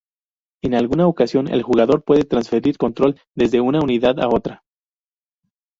En 0.63 0.73
alguna 0.73 1.05
ocasión, 1.05 1.47
el 1.47 1.61
jugador 1.61 2.03
puede 2.03 2.23
transferir 2.23 2.75
control 2.79 3.21
desde 3.35 3.61
una 3.61 3.81
unidad 3.83 4.19
a 4.19 4.29
otra. 4.29 4.63